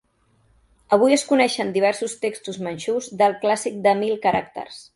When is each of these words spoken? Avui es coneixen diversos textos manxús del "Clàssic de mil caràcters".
Avui 0.97 1.13
es 1.17 1.25
coneixen 1.31 1.69
diversos 1.75 2.17
textos 2.25 2.59
manxús 2.69 3.11
del 3.23 3.39
"Clàssic 3.45 3.81
de 3.89 3.97
mil 4.01 4.19
caràcters". 4.27 4.85